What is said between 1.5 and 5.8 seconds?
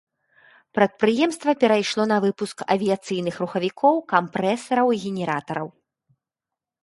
перайшло на выпуск авіяцыйных рухавікоў, кампрэсараў і генератараў.